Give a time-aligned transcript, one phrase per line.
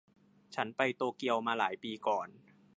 [0.55, 2.27] ฉันไปโตเกียวมาหลายปีก่อน